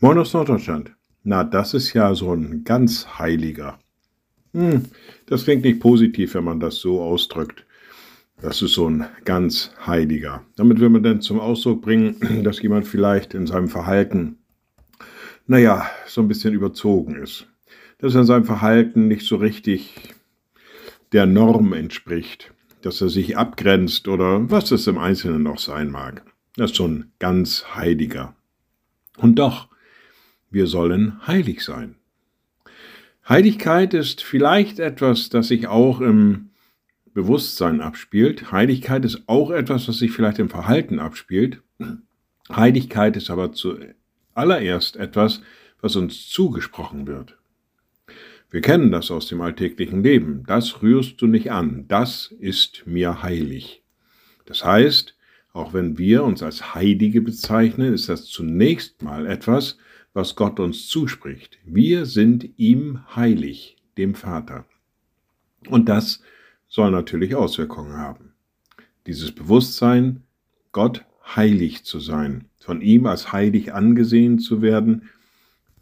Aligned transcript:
Moin 0.00 0.16
aus 0.16 0.32
Norddeutschland. 0.32 0.92
Na, 1.24 1.42
das 1.42 1.74
ist 1.74 1.92
ja 1.92 2.14
so 2.14 2.32
ein 2.32 2.62
ganz 2.62 3.18
heiliger. 3.18 3.80
Hm, 4.52 4.84
das 5.26 5.42
klingt 5.42 5.64
nicht 5.64 5.80
positiv, 5.80 6.34
wenn 6.34 6.44
man 6.44 6.60
das 6.60 6.76
so 6.76 7.02
ausdrückt. 7.02 7.66
Das 8.40 8.62
ist 8.62 8.74
so 8.74 8.88
ein 8.88 9.06
ganz 9.24 9.72
heiliger. 9.84 10.44
Damit 10.54 10.78
will 10.78 10.90
man 10.90 11.02
dann 11.02 11.20
zum 11.20 11.40
Ausdruck 11.40 11.82
bringen, 11.82 12.14
dass 12.44 12.62
jemand 12.62 12.86
vielleicht 12.86 13.34
in 13.34 13.48
seinem 13.48 13.66
Verhalten, 13.66 14.38
naja, 15.48 15.90
so 16.06 16.20
ein 16.20 16.28
bisschen 16.28 16.54
überzogen 16.54 17.16
ist. 17.16 17.48
Dass 17.98 18.14
er 18.14 18.20
in 18.20 18.26
seinem 18.28 18.44
Verhalten 18.44 19.08
nicht 19.08 19.26
so 19.26 19.34
richtig 19.34 20.14
der 21.10 21.26
Norm 21.26 21.72
entspricht. 21.72 22.54
Dass 22.82 23.00
er 23.00 23.08
sich 23.08 23.36
abgrenzt 23.36 24.06
oder 24.06 24.48
was 24.48 24.70
es 24.70 24.86
im 24.86 24.96
Einzelnen 24.96 25.42
noch 25.42 25.58
sein 25.58 25.90
mag. 25.90 26.22
Das 26.54 26.70
ist 26.70 26.76
so 26.76 26.86
ein 26.86 27.10
ganz 27.18 27.64
heiliger. 27.74 28.36
Und 29.16 29.40
doch, 29.40 29.68
wir 30.50 30.66
sollen 30.66 31.26
heilig 31.26 31.62
sein. 31.62 31.96
Heiligkeit 33.28 33.92
ist 33.92 34.22
vielleicht 34.22 34.78
etwas, 34.78 35.28
das 35.28 35.48
sich 35.48 35.68
auch 35.68 36.00
im 36.00 36.50
Bewusstsein 37.12 37.80
abspielt. 37.80 38.52
Heiligkeit 38.52 39.04
ist 39.04 39.24
auch 39.26 39.50
etwas, 39.50 39.88
was 39.88 39.98
sich 39.98 40.12
vielleicht 40.12 40.38
im 40.38 40.48
Verhalten 40.48 40.98
abspielt. 40.98 41.62
Heiligkeit 42.50 43.16
ist 43.16 43.28
aber 43.28 43.52
zuallererst 43.52 44.96
etwas, 44.96 45.42
was 45.80 45.96
uns 45.96 46.28
zugesprochen 46.28 47.06
wird. 47.06 47.36
Wir 48.50 48.62
kennen 48.62 48.90
das 48.90 49.10
aus 49.10 49.26
dem 49.26 49.42
alltäglichen 49.42 50.02
Leben. 50.02 50.44
Das 50.46 50.80
rührst 50.80 51.20
du 51.20 51.26
nicht 51.26 51.52
an. 51.52 51.84
Das 51.86 52.34
ist 52.38 52.86
mir 52.86 53.22
heilig. 53.22 53.82
Das 54.46 54.64
heißt, 54.64 55.17
auch 55.52 55.72
wenn 55.72 55.98
wir 55.98 56.24
uns 56.24 56.42
als 56.42 56.74
Heilige 56.74 57.20
bezeichnen, 57.20 57.94
ist 57.94 58.08
das 58.08 58.26
zunächst 58.26 59.02
mal 59.02 59.26
etwas, 59.26 59.78
was 60.12 60.36
Gott 60.36 60.60
uns 60.60 60.88
zuspricht. 60.88 61.58
Wir 61.64 62.06
sind 62.06 62.48
ihm 62.56 63.00
heilig, 63.14 63.76
dem 63.96 64.14
Vater. 64.14 64.64
Und 65.68 65.88
das 65.88 66.22
soll 66.68 66.90
natürlich 66.90 67.34
Auswirkungen 67.34 67.96
haben. 67.96 68.32
Dieses 69.06 69.32
Bewusstsein, 69.32 70.22
Gott 70.72 71.04
heilig 71.36 71.84
zu 71.84 72.00
sein, 72.00 72.46
von 72.60 72.80
ihm 72.80 73.06
als 73.06 73.32
heilig 73.32 73.72
angesehen 73.72 74.38
zu 74.38 74.60
werden, 74.62 75.08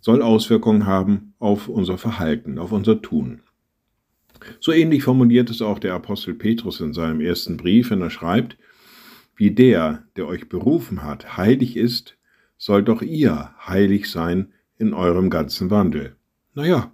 soll 0.00 0.20
Auswirkungen 0.20 0.86
haben 0.86 1.32
auf 1.38 1.68
unser 1.68 1.96
Verhalten, 1.96 2.58
auf 2.58 2.72
unser 2.72 3.00
Tun. 3.00 3.40
So 4.60 4.72
ähnlich 4.72 5.02
formuliert 5.02 5.48
es 5.48 5.62
auch 5.62 5.78
der 5.78 5.94
Apostel 5.94 6.34
Petrus 6.34 6.80
in 6.80 6.92
seinem 6.92 7.20
ersten 7.20 7.56
Brief, 7.56 7.90
wenn 7.90 8.02
er 8.02 8.10
schreibt, 8.10 8.58
wie 9.36 9.50
der, 9.50 10.04
der 10.16 10.26
euch 10.26 10.48
berufen 10.48 11.02
hat, 11.02 11.36
heilig 11.36 11.76
ist, 11.76 12.16
sollt 12.56 12.88
doch 12.88 13.02
ihr 13.02 13.54
heilig 13.66 14.10
sein 14.10 14.52
in 14.78 14.94
eurem 14.94 15.30
ganzen 15.30 15.70
Wandel. 15.70 16.16
Naja, 16.54 16.92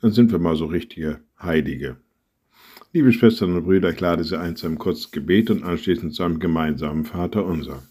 dann 0.00 0.12
sind 0.12 0.32
wir 0.32 0.38
mal 0.38 0.56
so 0.56 0.66
richtige 0.66 1.20
Heilige. 1.40 1.96
Liebe 2.92 3.12
Schwestern 3.12 3.56
und 3.56 3.64
Brüder, 3.64 3.90
ich 3.90 4.00
lade 4.00 4.22
Sie 4.22 4.38
ein 4.38 4.56
zu 4.56 4.66
einem 4.66 4.78
kurzen 4.78 5.10
Gebet 5.12 5.50
und 5.50 5.64
anschließend 5.64 6.14
zu 6.14 6.22
einem 6.22 6.38
gemeinsamen 6.38 7.04
Vater 7.04 7.44
unser. 7.44 7.82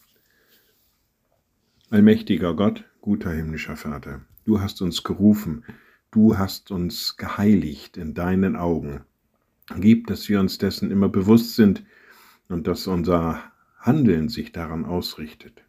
Allmächtiger 1.90 2.54
Gott, 2.54 2.86
guter 3.02 3.32
himmlischer 3.32 3.76
Vater, 3.76 4.22
du 4.46 4.62
hast 4.62 4.82
uns 4.82 5.04
gerufen, 5.04 5.66
du 6.12 6.38
hast 6.38 6.72
uns 6.72 7.18
geheiligt 7.18 7.98
in 7.98 8.14
deinen 8.14 8.56
Augen. 8.56 9.02
Gib, 9.80 10.08
dass 10.08 10.30
wir 10.30 10.40
uns 10.40 10.58
dessen 10.58 10.92
immer 10.92 11.10
bewusst 11.10 11.56
sind 11.56 11.84
und 12.48 12.68
dass 12.68 12.88
unser 12.88 13.51
Handeln 13.82 14.30
sich 14.30 14.52
daran 14.52 14.86
ausrichtet. 14.86 15.64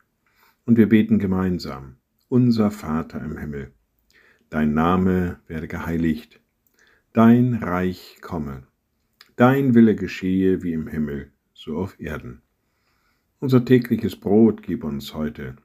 Und 0.66 0.76
wir 0.76 0.86
beten 0.86 1.18
gemeinsam, 1.18 1.96
unser 2.28 2.70
Vater 2.70 3.24
im 3.24 3.38
Himmel, 3.38 3.72
dein 4.50 4.74
Name 4.74 5.40
werde 5.48 5.66
geheiligt, 5.66 6.38
dein 7.14 7.54
Reich 7.54 8.18
komme, 8.20 8.64
dein 9.36 9.74
Wille 9.74 9.96
geschehe 9.96 10.62
wie 10.62 10.74
im 10.74 10.88
Himmel, 10.88 11.32
so 11.54 11.78
auf 11.78 11.98
Erden. 11.98 12.42
Unser 13.40 13.64
tägliches 13.64 14.14
Brot 14.14 14.62
gib 14.62 14.84
uns 14.84 15.14
heute 15.14 15.56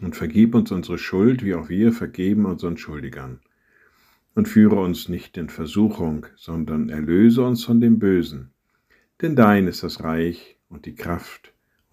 und 0.00 0.14
vergib 0.14 0.54
uns 0.54 0.70
unsere 0.70 0.98
Schuld, 0.98 1.44
wie 1.44 1.56
auch 1.56 1.68
wir 1.68 1.92
vergeben 1.92 2.46
unseren 2.46 2.76
Schuldigern. 2.76 3.40
Und 4.36 4.46
führe 4.46 4.76
uns 4.76 5.08
nicht 5.08 5.36
in 5.36 5.48
Versuchung, 5.48 6.26
sondern 6.36 6.90
erlöse 6.90 7.42
uns 7.42 7.64
von 7.64 7.80
dem 7.80 7.98
Bösen. 7.98 8.52
Denn 9.20 9.34
dein 9.34 9.66
ist 9.66 9.82
das 9.82 10.04
Reich 10.04 10.58
und 10.68 10.86
die 10.86 10.94
Kraft 10.94 11.54